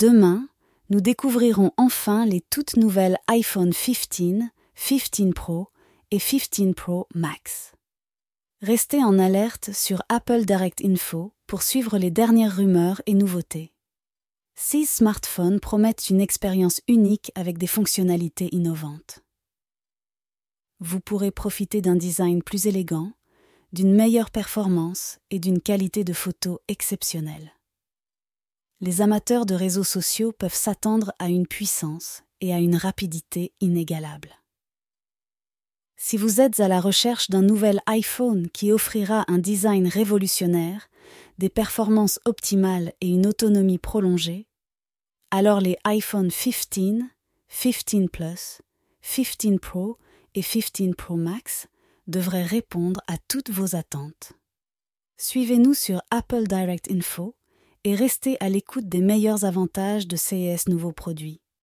[0.00, 0.48] Demain,
[0.88, 5.68] nous découvrirons enfin les toutes nouvelles iPhone 15, 15 Pro
[6.10, 7.72] et 15 Pro Max.
[8.62, 13.74] Restez en alerte sur Apple Direct Info pour suivre les dernières rumeurs et nouveautés.
[14.54, 19.20] Six smartphones promettent une expérience unique avec des fonctionnalités innovantes.
[20.78, 23.12] Vous pourrez profiter d'un design plus élégant,
[23.74, 27.52] d'une meilleure performance et d'une qualité de photo exceptionnelle.
[28.82, 34.40] Les amateurs de réseaux sociaux peuvent s'attendre à une puissance et à une rapidité inégalables.
[35.96, 40.88] Si vous êtes à la recherche d'un nouvel iPhone qui offrira un design révolutionnaire,
[41.36, 44.46] des performances optimales et une autonomie prolongée,
[45.30, 47.02] alors les iPhone 15,
[47.84, 48.62] 15 Plus,
[49.02, 49.98] 15 Pro
[50.34, 51.68] et 15 Pro Max
[52.06, 54.32] devraient répondre à toutes vos attentes.
[55.18, 57.34] Suivez-nous sur Apple Direct Info
[57.84, 61.40] et restez à l'écoute des meilleurs avantages de CES nouveaux produits.